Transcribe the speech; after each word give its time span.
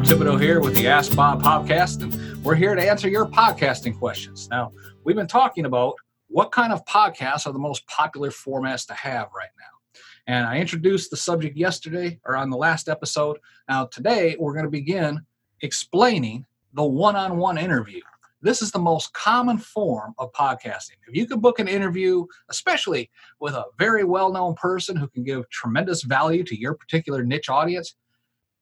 Bob 0.00 0.08
Thibodeau 0.08 0.40
here 0.40 0.60
with 0.60 0.74
the 0.74 0.88
Ask 0.88 1.14
Bob 1.14 1.42
podcast, 1.42 2.00
and 2.00 2.42
we're 2.42 2.54
here 2.54 2.74
to 2.74 2.82
answer 2.82 3.06
your 3.06 3.26
podcasting 3.26 3.98
questions. 3.98 4.48
Now, 4.50 4.72
we've 5.04 5.14
been 5.14 5.26
talking 5.26 5.66
about 5.66 5.94
what 6.28 6.52
kind 6.52 6.72
of 6.72 6.82
podcasts 6.86 7.46
are 7.46 7.52
the 7.52 7.58
most 7.58 7.86
popular 7.86 8.30
formats 8.30 8.86
to 8.86 8.94
have 8.94 9.28
right 9.36 9.50
now. 9.58 10.00
And 10.26 10.46
I 10.46 10.56
introduced 10.56 11.10
the 11.10 11.18
subject 11.18 11.54
yesterday 11.54 12.18
or 12.24 12.34
on 12.34 12.48
the 12.48 12.56
last 12.56 12.88
episode. 12.88 13.36
Now, 13.68 13.84
today 13.86 14.36
we're 14.40 14.54
going 14.54 14.64
to 14.64 14.70
begin 14.70 15.20
explaining 15.60 16.46
the 16.72 16.84
one 16.84 17.14
on 17.14 17.36
one 17.36 17.58
interview. 17.58 18.00
This 18.40 18.62
is 18.62 18.70
the 18.70 18.78
most 18.78 19.12
common 19.12 19.58
form 19.58 20.14
of 20.16 20.32
podcasting. 20.32 20.96
If 21.06 21.14
you 21.14 21.26
can 21.26 21.40
book 21.40 21.58
an 21.58 21.68
interview, 21.68 22.24
especially 22.48 23.10
with 23.38 23.52
a 23.52 23.64
very 23.78 24.04
well 24.04 24.32
known 24.32 24.54
person 24.54 24.96
who 24.96 25.08
can 25.08 25.24
give 25.24 25.46
tremendous 25.50 26.04
value 26.04 26.42
to 26.44 26.58
your 26.58 26.72
particular 26.72 27.22
niche 27.22 27.50
audience, 27.50 27.96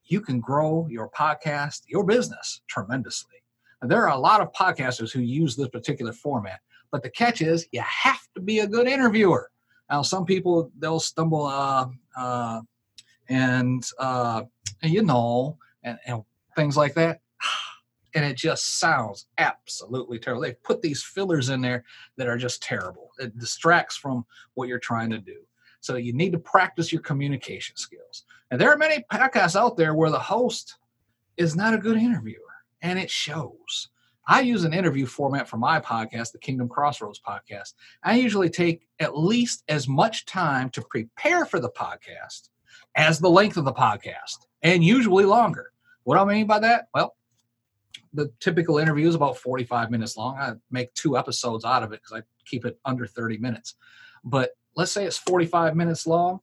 you 0.08 0.20
can 0.20 0.40
grow 0.40 0.86
your 0.90 1.10
podcast, 1.10 1.82
your 1.86 2.04
business 2.04 2.62
tremendously. 2.66 3.36
And 3.80 3.90
there 3.90 4.02
are 4.02 4.16
a 4.16 4.18
lot 4.18 4.40
of 4.40 4.52
podcasters 4.52 5.12
who 5.12 5.20
use 5.20 5.54
this 5.54 5.68
particular 5.68 6.12
format, 6.12 6.60
but 6.90 7.02
the 7.02 7.10
catch 7.10 7.42
is 7.42 7.68
you 7.72 7.82
have 7.82 8.20
to 8.34 8.40
be 8.40 8.60
a 8.60 8.66
good 8.66 8.88
interviewer. 8.88 9.50
Now, 9.90 10.02
some 10.02 10.24
people 10.24 10.70
they'll 10.78 11.00
stumble 11.00 11.46
uh, 11.46 11.86
uh, 12.16 12.60
and 13.28 13.84
uh, 13.98 14.42
you 14.82 15.02
know, 15.02 15.58
and, 15.82 15.98
and 16.06 16.22
things 16.56 16.76
like 16.76 16.94
that, 16.94 17.20
and 18.14 18.24
it 18.24 18.36
just 18.36 18.80
sounds 18.80 19.26
absolutely 19.38 20.18
terrible. 20.18 20.42
They 20.42 20.54
put 20.54 20.82
these 20.82 21.02
fillers 21.02 21.48
in 21.50 21.60
there 21.60 21.84
that 22.16 22.28
are 22.28 22.38
just 22.38 22.62
terrible. 22.62 23.10
It 23.18 23.38
distracts 23.38 23.96
from 23.96 24.26
what 24.54 24.68
you're 24.68 24.78
trying 24.78 25.10
to 25.10 25.18
do. 25.18 25.36
So 25.80 25.96
you 25.96 26.12
need 26.12 26.32
to 26.32 26.38
practice 26.38 26.92
your 26.92 27.02
communication 27.02 27.76
skills. 27.76 28.24
And 28.50 28.60
there 28.60 28.70
are 28.70 28.76
many 28.76 29.04
podcasts 29.12 29.56
out 29.56 29.76
there 29.76 29.94
where 29.94 30.10
the 30.10 30.18
host 30.18 30.76
is 31.36 31.54
not 31.54 31.74
a 31.74 31.78
good 31.78 31.96
interviewer, 31.96 32.40
and 32.82 32.98
it 32.98 33.10
shows. 33.10 33.88
I 34.26 34.40
use 34.40 34.64
an 34.64 34.74
interview 34.74 35.06
format 35.06 35.48
for 35.48 35.56
my 35.56 35.80
podcast, 35.80 36.32
the 36.32 36.38
Kingdom 36.38 36.68
Crossroads 36.68 37.20
podcast. 37.26 37.72
I 38.02 38.16
usually 38.16 38.50
take 38.50 38.86
at 39.00 39.16
least 39.16 39.64
as 39.68 39.88
much 39.88 40.26
time 40.26 40.68
to 40.70 40.82
prepare 40.82 41.46
for 41.46 41.60
the 41.60 41.70
podcast 41.70 42.50
as 42.94 43.18
the 43.18 43.30
length 43.30 43.56
of 43.56 43.64
the 43.64 43.72
podcast, 43.72 44.46
and 44.62 44.84
usually 44.84 45.24
longer. 45.24 45.72
What 46.04 46.16
do 46.16 46.22
I 46.22 46.34
mean 46.34 46.46
by 46.46 46.58
that? 46.58 46.88
Well, 46.92 47.14
the 48.12 48.30
typical 48.40 48.78
interview 48.78 49.08
is 49.08 49.14
about 49.14 49.38
45 49.38 49.90
minutes 49.90 50.16
long. 50.16 50.36
I 50.36 50.52
make 50.70 50.92
two 50.94 51.16
episodes 51.16 51.64
out 51.64 51.82
of 51.82 51.92
it 51.92 52.00
because 52.02 52.20
I 52.20 52.22
keep 52.44 52.64
it 52.64 52.78
under 52.84 53.06
30 53.06 53.38
minutes. 53.38 53.76
But 54.24 54.50
let's 54.78 54.92
say 54.92 55.04
it's 55.04 55.18
45 55.18 55.74
minutes 55.74 56.06
long. 56.06 56.38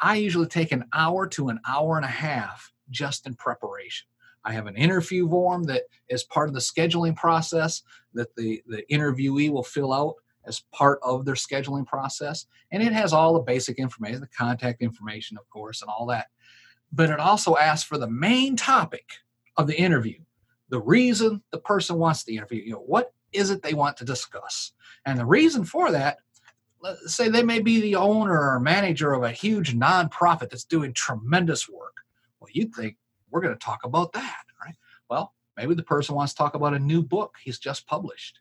I 0.00 0.16
usually 0.16 0.48
take 0.48 0.72
an 0.72 0.84
hour 0.92 1.28
to 1.28 1.48
an 1.48 1.60
hour 1.66 1.96
and 1.96 2.04
a 2.04 2.08
half 2.08 2.72
just 2.90 3.26
in 3.26 3.34
preparation. 3.34 4.08
I 4.44 4.52
have 4.52 4.66
an 4.66 4.76
interview 4.76 5.28
form 5.28 5.62
that 5.64 5.82
is 6.08 6.24
part 6.24 6.48
of 6.48 6.54
the 6.54 6.60
scheduling 6.60 7.14
process 7.14 7.82
that 8.14 8.34
the, 8.34 8.62
the 8.66 8.82
interviewee 8.90 9.50
will 9.50 9.62
fill 9.62 9.92
out 9.92 10.14
as 10.44 10.64
part 10.72 10.98
of 11.02 11.24
their 11.24 11.34
scheduling 11.34 11.86
process. 11.86 12.46
And 12.72 12.82
it 12.82 12.92
has 12.92 13.12
all 13.12 13.34
the 13.34 13.40
basic 13.40 13.78
information, 13.78 14.20
the 14.20 14.26
contact 14.26 14.82
information, 14.82 15.38
of 15.38 15.48
course, 15.48 15.80
and 15.80 15.90
all 15.90 16.06
that. 16.06 16.28
But 16.92 17.10
it 17.10 17.20
also 17.20 17.56
asks 17.56 17.86
for 17.86 17.98
the 17.98 18.10
main 18.10 18.56
topic 18.56 19.08
of 19.56 19.68
the 19.68 19.78
interview, 19.78 20.18
the 20.68 20.80
reason 20.80 21.42
the 21.52 21.58
person 21.58 21.96
wants 21.96 22.24
the 22.24 22.36
interview. 22.36 22.62
You 22.62 22.72
know, 22.72 22.84
what 22.86 23.12
is 23.32 23.50
it 23.50 23.62
they 23.62 23.74
want 23.74 23.96
to 23.98 24.04
discuss? 24.04 24.72
And 25.04 25.18
the 25.18 25.26
reason 25.26 25.64
for 25.64 25.92
that 25.92 26.18
let's 26.80 27.14
say 27.14 27.28
they 27.28 27.42
may 27.42 27.60
be 27.60 27.80
the 27.80 27.96
owner 27.96 28.52
or 28.52 28.60
manager 28.60 29.12
of 29.12 29.22
a 29.22 29.32
huge 29.32 29.74
nonprofit 29.74 30.50
that's 30.50 30.64
doing 30.64 30.92
tremendous 30.92 31.68
work. 31.68 31.96
Well, 32.40 32.48
you'd 32.52 32.74
think 32.74 32.96
we're 33.30 33.40
going 33.40 33.54
to 33.54 33.64
talk 33.64 33.80
about 33.84 34.12
that, 34.12 34.42
right? 34.64 34.76
Well, 35.10 35.34
maybe 35.56 35.74
the 35.74 35.82
person 35.82 36.14
wants 36.14 36.32
to 36.34 36.38
talk 36.38 36.54
about 36.54 36.74
a 36.74 36.78
new 36.78 37.02
book 37.02 37.36
he's 37.42 37.58
just 37.58 37.86
published. 37.86 38.40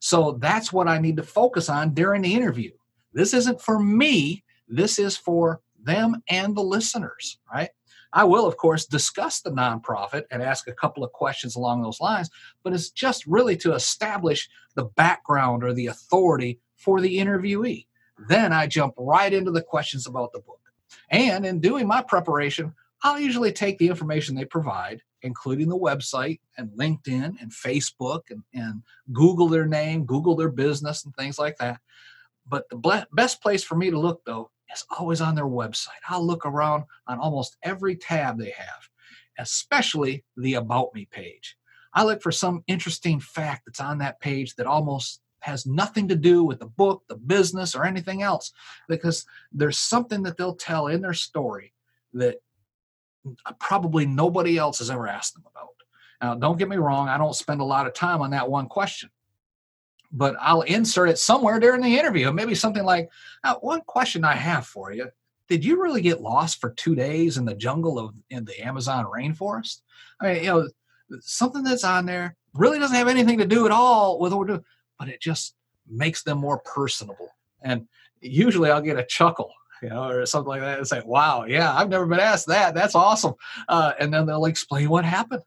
So 0.00 0.38
that's 0.40 0.72
what 0.72 0.88
I 0.88 0.98
need 0.98 1.16
to 1.18 1.22
focus 1.22 1.68
on 1.68 1.94
during 1.94 2.22
the 2.22 2.34
interview. 2.34 2.72
This 3.12 3.34
isn't 3.34 3.60
for 3.60 3.78
me, 3.78 4.44
this 4.68 4.98
is 4.98 5.16
for 5.16 5.60
them 5.82 6.22
and 6.28 6.56
the 6.56 6.62
listeners, 6.62 7.38
right? 7.52 7.70
I 8.12 8.24
will, 8.24 8.46
of 8.46 8.56
course, 8.56 8.86
discuss 8.86 9.40
the 9.40 9.50
nonprofit 9.50 10.22
and 10.30 10.42
ask 10.42 10.68
a 10.68 10.72
couple 10.72 11.04
of 11.04 11.12
questions 11.12 11.56
along 11.56 11.82
those 11.82 12.00
lines, 12.00 12.30
but 12.64 12.72
it's 12.72 12.90
just 12.90 13.26
really 13.26 13.56
to 13.58 13.74
establish 13.74 14.48
the 14.74 14.84
background 14.84 15.62
or 15.62 15.74
the 15.74 15.88
authority 15.88 16.58
for 16.76 17.00
the 17.00 17.18
interviewee. 17.18 17.86
Then 18.28 18.52
I 18.52 18.66
jump 18.66 18.94
right 18.96 19.32
into 19.32 19.50
the 19.50 19.62
questions 19.62 20.06
about 20.06 20.32
the 20.32 20.40
book. 20.40 20.60
And 21.10 21.44
in 21.44 21.60
doing 21.60 21.86
my 21.86 22.02
preparation, 22.02 22.74
I'll 23.02 23.20
usually 23.20 23.52
take 23.52 23.78
the 23.78 23.88
information 23.88 24.34
they 24.34 24.44
provide, 24.44 25.02
including 25.22 25.68
the 25.68 25.78
website 25.78 26.40
and 26.56 26.70
LinkedIn 26.70 27.34
and 27.40 27.50
Facebook 27.52 28.22
and, 28.30 28.42
and 28.54 28.82
Google 29.12 29.48
their 29.48 29.66
name, 29.66 30.06
Google 30.06 30.36
their 30.36 30.50
business, 30.50 31.04
and 31.04 31.14
things 31.14 31.38
like 31.38 31.58
that. 31.58 31.80
But 32.48 32.68
the 32.70 33.06
best 33.12 33.42
place 33.42 33.64
for 33.64 33.74
me 33.76 33.90
to 33.90 33.98
look, 33.98 34.24
though, 34.24 34.50
is 34.72 34.84
always 34.96 35.20
on 35.20 35.34
their 35.34 35.46
website. 35.46 35.88
I'll 36.08 36.26
look 36.26 36.46
around 36.46 36.84
on 37.06 37.18
almost 37.18 37.56
every 37.62 37.96
tab 37.96 38.38
they 38.38 38.54
have, 38.56 38.88
especially 39.38 40.24
the 40.36 40.54
About 40.54 40.94
Me 40.94 41.06
page. 41.10 41.56
I 41.92 42.04
look 42.04 42.22
for 42.22 42.32
some 42.32 42.62
interesting 42.66 43.20
fact 43.20 43.62
that's 43.66 43.80
on 43.80 43.98
that 43.98 44.20
page 44.20 44.54
that 44.56 44.66
almost 44.66 45.20
has 45.46 45.64
nothing 45.64 46.08
to 46.08 46.16
do 46.16 46.44
with 46.44 46.58
the 46.58 46.66
book, 46.66 47.04
the 47.08 47.16
business, 47.16 47.74
or 47.74 47.84
anything 47.84 48.20
else, 48.22 48.52
because 48.88 49.24
there's 49.52 49.78
something 49.78 50.24
that 50.24 50.36
they'll 50.36 50.56
tell 50.56 50.88
in 50.88 51.00
their 51.00 51.14
story 51.14 51.72
that 52.12 52.42
probably 53.58 54.06
nobody 54.06 54.58
else 54.58 54.78
has 54.80 54.90
ever 54.90 55.06
asked 55.06 55.34
them 55.34 55.44
about. 55.50 55.68
Now, 56.20 56.34
don't 56.34 56.58
get 56.58 56.68
me 56.68 56.76
wrong, 56.76 57.08
I 57.08 57.18
don't 57.18 57.34
spend 57.34 57.60
a 57.60 57.64
lot 57.64 57.86
of 57.86 57.94
time 57.94 58.22
on 58.22 58.30
that 58.30 58.50
one 58.50 58.66
question, 58.66 59.10
but 60.10 60.34
I'll 60.40 60.62
insert 60.62 61.10
it 61.10 61.18
somewhere 61.18 61.60
during 61.60 61.80
the 61.80 61.98
interview. 61.98 62.32
Maybe 62.32 62.54
something 62.54 62.84
like, 62.84 63.08
one 63.60 63.82
question 63.82 64.24
I 64.24 64.34
have 64.34 64.66
for 64.66 64.92
you. 64.92 65.08
Did 65.48 65.64
you 65.64 65.80
really 65.80 66.02
get 66.02 66.22
lost 66.22 66.60
for 66.60 66.70
two 66.70 66.96
days 66.96 67.36
in 67.36 67.44
the 67.44 67.54
jungle 67.54 67.98
of 67.98 68.14
in 68.30 68.44
the 68.44 68.60
Amazon 68.60 69.04
rainforest? 69.04 69.82
I 70.20 70.26
mean, 70.26 70.42
you 70.42 70.50
know, 70.50 70.68
something 71.20 71.62
that's 71.62 71.84
on 71.84 72.06
there 72.06 72.34
really 72.54 72.80
doesn't 72.80 72.96
have 72.96 73.06
anything 73.06 73.38
to 73.38 73.46
do 73.46 73.64
at 73.66 73.70
all 73.70 74.18
with 74.18 74.32
what 74.32 74.40
we're 74.40 74.46
doing 74.46 74.64
but 74.98 75.08
it 75.08 75.20
just 75.20 75.54
makes 75.88 76.22
them 76.22 76.38
more 76.38 76.58
personable. 76.58 77.30
And 77.62 77.86
usually 78.20 78.70
I'll 78.70 78.80
get 78.80 78.98
a 78.98 79.04
chuckle, 79.04 79.52
you 79.82 79.88
know, 79.88 80.08
or 80.08 80.26
something 80.26 80.48
like 80.48 80.60
that 80.60 80.78
and 80.78 80.86
say, 80.86 81.02
wow, 81.04 81.44
yeah, 81.44 81.74
I've 81.74 81.88
never 81.88 82.06
been 82.06 82.20
asked 82.20 82.46
that. 82.48 82.74
That's 82.74 82.94
awesome. 82.94 83.34
Uh, 83.68 83.92
and 83.98 84.12
then 84.12 84.26
they'll 84.26 84.46
explain 84.46 84.88
what 84.88 85.04
happened. 85.04 85.42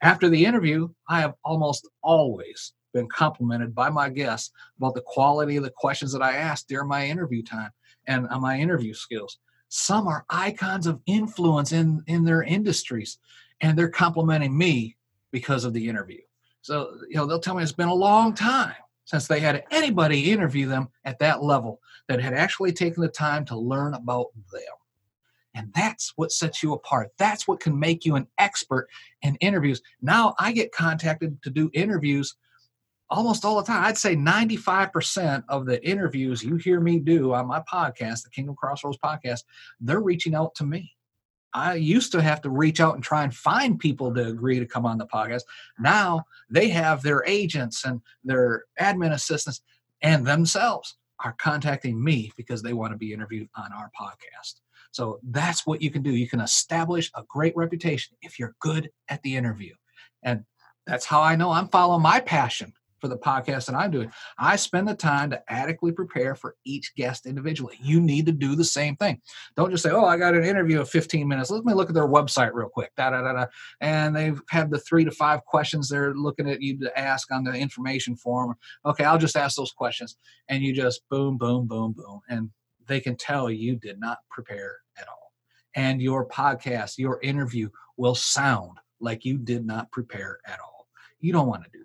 After 0.00 0.28
the 0.28 0.44
interview, 0.44 0.88
I 1.08 1.20
have 1.20 1.34
almost 1.44 1.88
always 2.02 2.72
been 2.92 3.08
complimented 3.08 3.74
by 3.74 3.90
my 3.90 4.08
guests 4.08 4.52
about 4.78 4.94
the 4.94 5.02
quality 5.02 5.56
of 5.56 5.64
the 5.64 5.70
questions 5.70 6.12
that 6.12 6.22
I 6.22 6.36
asked 6.36 6.68
during 6.68 6.88
my 6.88 7.06
interview 7.06 7.42
time 7.42 7.70
and 8.06 8.26
uh, 8.30 8.38
my 8.38 8.58
interview 8.58 8.94
skills. 8.94 9.38
Some 9.68 10.08
are 10.08 10.24
icons 10.30 10.86
of 10.86 11.00
influence 11.06 11.72
in, 11.72 12.02
in 12.06 12.24
their 12.24 12.42
industries, 12.42 13.18
and 13.60 13.76
they're 13.76 13.90
complimenting 13.90 14.56
me 14.56 14.96
because 15.30 15.64
of 15.64 15.74
the 15.74 15.88
interview. 15.88 16.20
So, 16.62 16.98
you 17.08 17.16
know, 17.16 17.26
they'll 17.26 17.40
tell 17.40 17.54
me 17.54 17.62
it's 17.62 17.72
been 17.72 17.88
a 17.88 17.94
long 17.94 18.34
time 18.34 18.74
since 19.04 19.26
they 19.26 19.40
had 19.40 19.64
anybody 19.70 20.30
interview 20.30 20.66
them 20.66 20.88
at 21.04 21.18
that 21.18 21.42
level 21.42 21.80
that 22.08 22.20
had 22.20 22.34
actually 22.34 22.72
taken 22.72 23.02
the 23.02 23.08
time 23.08 23.44
to 23.46 23.56
learn 23.56 23.94
about 23.94 24.26
them. 24.52 24.62
And 25.54 25.72
that's 25.74 26.12
what 26.16 26.30
sets 26.30 26.62
you 26.62 26.74
apart. 26.74 27.10
That's 27.18 27.48
what 27.48 27.60
can 27.60 27.78
make 27.78 28.04
you 28.04 28.16
an 28.16 28.26
expert 28.38 28.88
in 29.22 29.36
interviews. 29.36 29.80
Now 30.02 30.34
I 30.38 30.52
get 30.52 30.72
contacted 30.72 31.42
to 31.42 31.50
do 31.50 31.70
interviews 31.72 32.36
almost 33.10 33.44
all 33.44 33.56
the 33.56 33.62
time. 33.62 33.84
I'd 33.84 33.96
say 33.96 34.14
95% 34.14 35.44
of 35.48 35.66
the 35.66 35.84
interviews 35.88 36.42
you 36.42 36.56
hear 36.56 36.80
me 36.80 36.98
do 36.98 37.32
on 37.32 37.46
my 37.46 37.62
podcast, 37.72 38.24
the 38.24 38.30
Kingdom 38.30 38.56
Crossroads 38.56 38.98
podcast, 39.02 39.44
they're 39.80 40.00
reaching 40.00 40.34
out 40.34 40.54
to 40.56 40.64
me. 40.64 40.94
I 41.54 41.74
used 41.74 42.12
to 42.12 42.22
have 42.22 42.40
to 42.42 42.50
reach 42.50 42.80
out 42.80 42.94
and 42.94 43.02
try 43.02 43.24
and 43.24 43.34
find 43.34 43.78
people 43.78 44.14
to 44.14 44.28
agree 44.28 44.58
to 44.58 44.66
come 44.66 44.84
on 44.84 44.98
the 44.98 45.06
podcast. 45.06 45.42
Now 45.78 46.24
they 46.50 46.68
have 46.68 47.02
their 47.02 47.24
agents 47.26 47.84
and 47.84 48.00
their 48.24 48.64
admin 48.80 49.12
assistants 49.12 49.62
and 50.02 50.26
themselves 50.26 50.96
are 51.24 51.34
contacting 51.38 52.02
me 52.02 52.32
because 52.36 52.62
they 52.62 52.72
want 52.72 52.92
to 52.92 52.98
be 52.98 53.12
interviewed 53.12 53.48
on 53.56 53.72
our 53.72 53.90
podcast. 53.98 54.60
So 54.92 55.18
that's 55.22 55.66
what 55.66 55.82
you 55.82 55.90
can 55.90 56.02
do. 56.02 56.10
You 56.10 56.28
can 56.28 56.40
establish 56.40 57.10
a 57.14 57.24
great 57.28 57.56
reputation 57.56 58.16
if 58.22 58.38
you're 58.38 58.54
good 58.60 58.90
at 59.08 59.22
the 59.22 59.36
interview. 59.36 59.74
And 60.22 60.44
that's 60.86 61.04
how 61.04 61.22
I 61.22 61.36
know 61.36 61.50
I'm 61.50 61.68
following 61.68 62.02
my 62.02 62.20
passion 62.20 62.72
for 63.00 63.08
the 63.08 63.16
podcast 63.16 63.66
that 63.66 63.74
I'm 63.74 63.90
doing. 63.90 64.10
I 64.38 64.56
spend 64.56 64.88
the 64.88 64.94
time 64.94 65.30
to 65.30 65.42
adequately 65.48 65.92
prepare 65.92 66.34
for 66.34 66.56
each 66.64 66.94
guest 66.94 67.26
individually. 67.26 67.76
You 67.80 68.00
need 68.00 68.26
to 68.26 68.32
do 68.32 68.56
the 68.56 68.64
same 68.64 68.96
thing. 68.96 69.20
Don't 69.56 69.70
just 69.70 69.82
say, 69.82 69.90
"Oh, 69.90 70.04
I 70.04 70.16
got 70.16 70.34
an 70.34 70.44
interview 70.44 70.80
of 70.80 70.90
15 70.90 71.26
minutes. 71.28 71.50
Let 71.50 71.64
me 71.64 71.74
look 71.74 71.88
at 71.88 71.94
their 71.94 72.08
website 72.08 72.52
real 72.52 72.68
quick." 72.68 72.92
Da 72.96 73.10
da 73.10 73.22
da 73.22 73.32
da. 73.32 73.46
And 73.80 74.14
they've 74.14 74.40
had 74.48 74.70
the 74.70 74.78
three 74.78 75.04
to 75.04 75.10
five 75.10 75.44
questions 75.44 75.88
they're 75.88 76.14
looking 76.14 76.48
at 76.48 76.62
you 76.62 76.78
to 76.80 76.98
ask 76.98 77.30
on 77.32 77.44
the 77.44 77.52
information 77.52 78.16
form. 78.16 78.56
Okay, 78.84 79.04
I'll 79.04 79.18
just 79.18 79.36
ask 79.36 79.56
those 79.56 79.72
questions, 79.72 80.16
and 80.48 80.62
you 80.62 80.74
just 80.74 81.08
boom, 81.08 81.38
boom, 81.38 81.66
boom, 81.66 81.92
boom, 81.92 82.20
and 82.28 82.50
they 82.86 83.00
can 83.00 83.16
tell 83.16 83.50
you 83.50 83.76
did 83.76 84.00
not 84.00 84.18
prepare 84.30 84.78
at 84.96 85.08
all. 85.08 85.32
And 85.74 86.00
your 86.00 86.26
podcast, 86.26 86.98
your 86.98 87.20
interview 87.22 87.68
will 87.96 88.14
sound 88.14 88.78
like 89.00 89.24
you 89.24 89.38
did 89.38 89.64
not 89.64 89.92
prepare 89.92 90.38
at 90.46 90.58
all. 90.60 90.88
You 91.20 91.32
don't 91.32 91.48
want 91.48 91.64
to 91.64 91.70
do. 91.70 91.84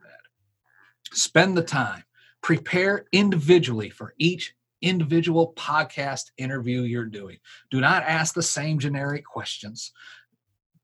Spend 1.13 1.55
the 1.55 1.63
time, 1.63 2.03
prepare 2.41 3.05
individually 3.11 3.89
for 3.89 4.13
each 4.17 4.55
individual 4.81 5.53
podcast 5.55 6.31
interview 6.37 6.81
you're 6.81 7.05
doing. 7.05 7.37
Do 7.71 7.79
not 7.79 8.03
ask 8.03 8.33
the 8.33 8.43
same 8.43 8.79
generic 8.79 9.23
questions. 9.25 9.91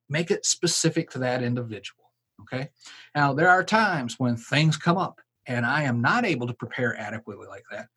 Make 0.08 0.32
it 0.32 0.46
specific 0.46 1.10
to 1.12 1.20
that 1.20 1.44
individual. 1.44 2.12
Okay. 2.42 2.70
Now, 3.16 3.34
there 3.34 3.50
are 3.50 3.64
times 3.64 4.20
when 4.20 4.38
things 4.38 4.78
come 4.78 4.98
up 4.98 5.20
and 5.48 5.66
I 5.66 5.84
am 5.84 6.02
not 6.02 6.26
able 6.26 6.48
to 6.48 6.54
prepare 6.54 6.96
adequately 6.98 7.48
like 7.48 7.66
that. 7.72 7.88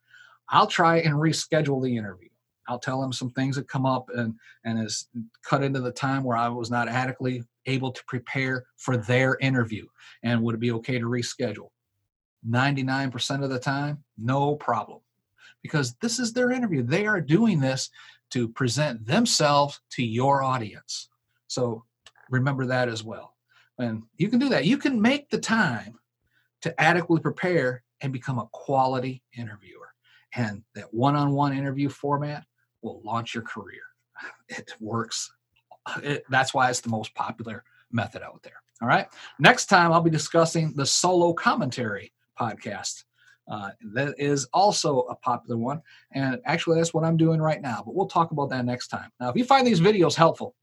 I'll 0.49 0.67
try 0.67 0.97
and 0.97 1.13
reschedule 1.15 1.81
the 1.81 1.95
interview. 1.95 2.29
I'll 2.67 2.79
tell 2.79 3.01
them 3.01 3.13
some 3.13 3.29
things 3.31 3.55
that 3.55 3.67
come 3.67 3.85
up 3.85 4.09
and 4.15 4.35
and 4.65 4.83
is 4.83 5.07
cut 5.43 5.63
into 5.63 5.81
the 5.81 5.91
time 5.91 6.23
where 6.23 6.37
I 6.37 6.47
was 6.47 6.71
not 6.71 6.87
adequately 6.87 7.43
able 7.65 7.91
to 7.91 8.03
prepare 8.07 8.65
for 8.77 8.97
their 8.97 9.37
interview. 9.39 9.85
And 10.23 10.41
would 10.41 10.55
it 10.55 10.61
be 10.61 10.71
okay 10.71 10.97
to 10.99 11.05
reschedule? 11.05 11.69
99% 12.47 13.43
of 13.43 13.49
the 13.49 13.59
time, 13.59 14.03
no 14.17 14.55
problem. 14.55 14.99
Because 15.61 15.95
this 16.01 16.19
is 16.19 16.33
their 16.33 16.51
interview. 16.51 16.83
They 16.83 17.05
are 17.05 17.21
doing 17.21 17.59
this 17.59 17.89
to 18.31 18.49
present 18.49 19.05
themselves 19.05 19.79
to 19.91 20.03
your 20.03 20.43
audience. 20.43 21.09
So 21.47 21.85
remember 22.29 22.65
that 22.65 22.89
as 22.89 23.03
well. 23.03 23.35
And 23.79 24.03
you 24.17 24.27
can 24.27 24.39
do 24.39 24.49
that. 24.49 24.65
You 24.65 24.77
can 24.77 25.01
make 25.01 25.29
the 25.29 25.39
time 25.39 25.99
to 26.61 26.81
adequately 26.81 27.21
prepare 27.21 27.83
and 28.01 28.11
become 28.11 28.39
a 28.39 28.47
quality 28.51 29.23
interviewer. 29.37 29.89
And 30.35 30.63
that 30.75 30.93
one 30.93 31.15
on 31.15 31.31
one 31.31 31.55
interview 31.55 31.89
format 31.89 32.45
will 32.81 33.01
launch 33.03 33.33
your 33.33 33.43
career. 33.43 33.81
It 34.49 34.73
works. 34.79 35.31
It, 36.01 36.23
that's 36.29 36.53
why 36.53 36.69
it's 36.69 36.81
the 36.81 36.89
most 36.89 37.13
popular 37.15 37.63
method 37.91 38.21
out 38.21 38.41
there. 38.43 38.61
All 38.81 38.87
right. 38.87 39.07
Next 39.39 39.65
time, 39.65 39.91
I'll 39.91 40.01
be 40.01 40.09
discussing 40.09 40.73
the 40.75 40.85
solo 40.85 41.33
commentary 41.33 42.11
podcast. 42.39 43.03
Uh, 43.51 43.69
that 43.93 44.15
is 44.17 44.47
also 44.53 45.01
a 45.01 45.15
popular 45.15 45.57
one. 45.57 45.81
And 46.13 46.39
actually, 46.45 46.77
that's 46.77 46.93
what 46.93 47.03
I'm 47.03 47.17
doing 47.17 47.41
right 47.41 47.61
now. 47.61 47.83
But 47.85 47.95
we'll 47.95 48.07
talk 48.07 48.31
about 48.31 48.49
that 48.51 48.65
next 48.65 48.87
time. 48.87 49.09
Now, 49.19 49.29
if 49.29 49.35
you 49.35 49.43
find 49.43 49.67
these 49.67 49.81
videos 49.81 50.15
helpful, 50.15 50.55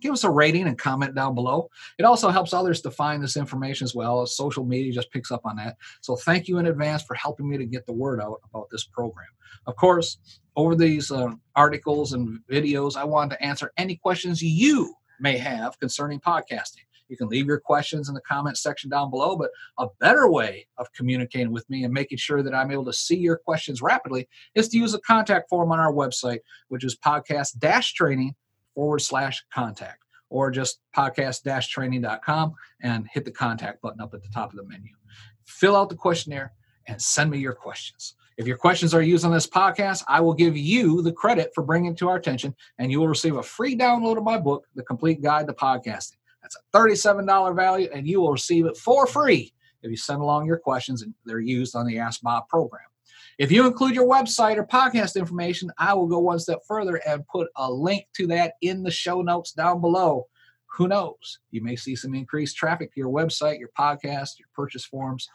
give 0.00 0.12
us 0.12 0.24
a 0.24 0.30
rating 0.30 0.66
and 0.66 0.78
comment 0.78 1.14
down 1.14 1.34
below. 1.34 1.68
It 1.98 2.04
also 2.04 2.30
helps 2.30 2.52
others 2.52 2.80
to 2.82 2.90
find 2.90 3.22
this 3.22 3.36
information 3.36 3.84
as 3.84 3.94
well 3.94 4.26
social 4.26 4.64
media 4.64 4.92
just 4.92 5.10
picks 5.10 5.30
up 5.30 5.42
on 5.44 5.56
that. 5.56 5.76
So 6.00 6.16
thank 6.16 6.48
you 6.48 6.58
in 6.58 6.66
advance 6.66 7.02
for 7.02 7.14
helping 7.14 7.48
me 7.48 7.58
to 7.58 7.66
get 7.66 7.86
the 7.86 7.92
word 7.92 8.20
out 8.20 8.40
about 8.50 8.68
this 8.70 8.84
program. 8.84 9.28
Of 9.66 9.76
course, 9.76 10.18
over 10.54 10.74
these 10.74 11.10
uh, 11.10 11.32
articles 11.54 12.12
and 12.12 12.40
videos, 12.50 12.96
I 12.96 13.04
want 13.04 13.30
to 13.32 13.42
answer 13.42 13.72
any 13.76 13.96
questions 13.96 14.42
you 14.42 14.94
may 15.20 15.38
have 15.38 15.78
concerning 15.78 16.20
podcasting. 16.20 16.85
You 17.08 17.16
can 17.16 17.28
leave 17.28 17.46
your 17.46 17.60
questions 17.60 18.08
in 18.08 18.14
the 18.14 18.20
comment 18.20 18.58
section 18.58 18.90
down 18.90 19.10
below, 19.10 19.36
but 19.36 19.50
a 19.78 19.86
better 20.00 20.30
way 20.30 20.66
of 20.78 20.92
communicating 20.92 21.52
with 21.52 21.68
me 21.70 21.84
and 21.84 21.92
making 21.92 22.18
sure 22.18 22.42
that 22.42 22.54
I'm 22.54 22.70
able 22.70 22.84
to 22.86 22.92
see 22.92 23.16
your 23.16 23.36
questions 23.36 23.82
rapidly 23.82 24.28
is 24.54 24.68
to 24.70 24.78
use 24.78 24.94
a 24.94 25.00
contact 25.00 25.48
form 25.48 25.72
on 25.72 25.78
our 25.78 25.92
website, 25.92 26.40
which 26.68 26.84
is 26.84 26.96
podcast 26.96 27.92
training 27.92 28.34
forward 28.74 29.00
slash 29.00 29.44
contact 29.52 30.02
or 30.30 30.50
just 30.50 30.80
podcast 30.96 31.68
training.com 31.68 32.54
and 32.82 33.06
hit 33.12 33.24
the 33.24 33.30
contact 33.30 33.80
button 33.80 34.00
up 34.00 34.14
at 34.14 34.22
the 34.22 34.28
top 34.28 34.50
of 34.50 34.56
the 34.56 34.64
menu. 34.64 34.90
Fill 35.44 35.76
out 35.76 35.88
the 35.88 35.94
questionnaire 35.94 36.52
and 36.88 37.00
send 37.00 37.30
me 37.30 37.38
your 37.38 37.54
questions. 37.54 38.14
If 38.36 38.46
your 38.46 38.58
questions 38.58 38.92
are 38.92 39.02
used 39.02 39.24
on 39.24 39.32
this 39.32 39.46
podcast, 39.46 40.04
I 40.08 40.20
will 40.20 40.34
give 40.34 40.56
you 40.56 41.00
the 41.00 41.12
credit 41.12 41.52
for 41.54 41.62
bringing 41.62 41.92
it 41.92 41.98
to 41.98 42.08
our 42.08 42.16
attention, 42.16 42.54
and 42.78 42.92
you 42.92 43.00
will 43.00 43.08
receive 43.08 43.36
a 43.36 43.42
free 43.42 43.76
download 43.76 44.18
of 44.18 44.24
my 44.24 44.36
book, 44.36 44.66
The 44.74 44.82
Complete 44.82 45.22
Guide 45.22 45.46
to 45.46 45.54
Podcasting. 45.54 46.18
That's 46.46 46.56
a 46.56 46.78
$37 46.78 47.56
value, 47.56 47.88
and 47.92 48.06
you 48.06 48.20
will 48.20 48.30
receive 48.30 48.66
it 48.66 48.76
for 48.76 49.06
free 49.06 49.52
if 49.82 49.90
you 49.90 49.96
send 49.96 50.20
along 50.20 50.46
your 50.46 50.58
questions 50.58 51.02
and 51.02 51.12
they're 51.24 51.40
used 51.40 51.74
on 51.74 51.86
the 51.86 51.98
Ask 51.98 52.22
Bob 52.22 52.48
program. 52.48 52.84
If 53.38 53.50
you 53.50 53.66
include 53.66 53.94
your 53.94 54.08
website 54.08 54.56
or 54.56 54.64
podcast 54.64 55.16
information, 55.16 55.70
I 55.78 55.92
will 55.94 56.06
go 56.06 56.20
one 56.20 56.38
step 56.38 56.60
further 56.66 56.96
and 57.06 57.26
put 57.26 57.48
a 57.56 57.70
link 57.70 58.06
to 58.14 58.26
that 58.28 58.54
in 58.62 58.82
the 58.82 58.90
show 58.90 59.22
notes 59.22 59.52
down 59.52 59.80
below. 59.80 60.26
Who 60.76 60.88
knows? 60.88 61.40
You 61.50 61.62
may 61.62 61.74
see 61.74 61.96
some 61.96 62.14
increased 62.14 62.56
traffic 62.56 62.94
to 62.94 63.00
your 63.00 63.10
website, 63.10 63.58
your 63.58 63.70
podcast, 63.76 64.38
your 64.38 64.48
purchase 64.54 64.84
forms 64.84 65.28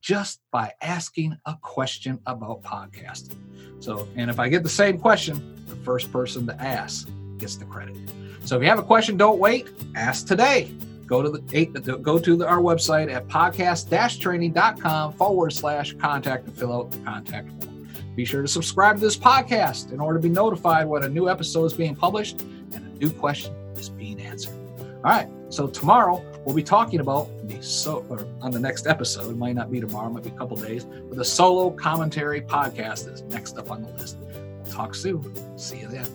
just 0.00 0.40
by 0.52 0.72
asking 0.80 1.36
a 1.46 1.56
question 1.60 2.20
about 2.26 2.62
podcasting. 2.62 3.38
So, 3.80 4.06
and 4.14 4.30
if 4.30 4.38
I 4.38 4.48
get 4.48 4.62
the 4.62 4.68
same 4.68 4.98
question, 4.98 5.64
the 5.66 5.76
first 5.76 6.12
person 6.12 6.46
to 6.46 6.62
ask 6.62 7.08
gets 7.38 7.56
the 7.56 7.64
credit. 7.64 7.96
So 8.44 8.56
if 8.56 8.62
you 8.62 8.68
have 8.68 8.78
a 8.78 8.82
question, 8.82 9.16
don't 9.16 9.38
wait. 9.38 9.68
Ask 9.94 10.26
today. 10.26 10.72
Go 11.06 11.22
to 11.22 11.30
the 11.30 11.98
go 12.02 12.18
to 12.18 12.36
the, 12.36 12.46
our 12.46 12.58
website 12.58 13.10
at 13.10 13.26
podcast-training.com 13.28 15.12
forward 15.14 15.52
slash 15.52 15.94
contact 15.94 16.46
and 16.46 16.56
fill 16.56 16.72
out 16.72 16.90
the 16.90 16.98
contact 16.98 17.48
form. 17.52 17.88
Be 18.14 18.24
sure 18.24 18.42
to 18.42 18.48
subscribe 18.48 18.96
to 18.96 19.00
this 19.00 19.16
podcast 19.16 19.92
in 19.92 20.00
order 20.00 20.18
to 20.18 20.22
be 20.22 20.28
notified 20.28 20.86
when 20.86 21.04
a 21.04 21.08
new 21.08 21.30
episode 21.30 21.64
is 21.64 21.72
being 21.72 21.94
published 21.96 22.42
and 22.72 22.76
a 22.76 22.98
new 22.98 23.10
question 23.10 23.54
is 23.76 23.88
being 23.88 24.20
answered. 24.20 24.54
All 24.80 25.02
right. 25.04 25.28
So 25.50 25.66
tomorrow 25.66 26.22
we'll 26.44 26.56
be 26.56 26.62
talking 26.62 27.00
about 27.00 27.28
the 27.48 27.62
so 27.62 28.04
on 28.42 28.50
the 28.50 28.60
next 28.60 28.86
episode. 28.86 29.30
It 29.30 29.36
might 29.36 29.54
not 29.54 29.70
be 29.70 29.80
tomorrow, 29.80 30.10
might 30.10 30.24
be 30.24 30.30
a 30.30 30.32
couple 30.32 30.56
days, 30.56 30.84
but 30.84 31.16
the 31.16 31.24
solo 31.24 31.70
commentary 31.70 32.42
podcast 32.42 33.10
is 33.10 33.22
next 33.22 33.56
up 33.56 33.70
on 33.70 33.82
the 33.82 33.90
list. 33.92 34.18
We'll 34.20 34.72
talk 34.72 34.94
soon. 34.94 35.58
See 35.58 35.78
you 35.78 35.88
then. 35.88 36.06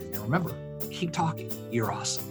And 0.00 0.18
remember, 0.18 0.54
keep 0.90 1.12
talking. 1.12 1.50
You're 1.70 1.92
awesome. 1.92 2.26